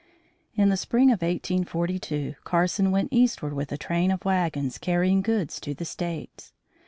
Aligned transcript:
In 0.55 0.69
the 0.69 0.77
spring 0.77 1.11
of 1.11 1.21
1842, 1.21 2.33
Carson 2.43 2.89
went 2.89 3.09
eastward 3.11 3.53
with 3.53 3.71
a 3.71 3.77
train 3.77 4.09
of 4.09 4.25
wagons, 4.25 4.79
carrying 4.79 5.21
goods 5.21 5.59
to 5.59 5.75
the 5.75 5.85
States. 5.85 6.53